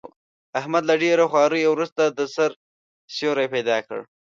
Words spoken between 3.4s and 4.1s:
پیدا کړ.